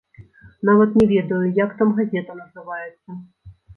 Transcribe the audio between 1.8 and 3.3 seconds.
там газета называецца.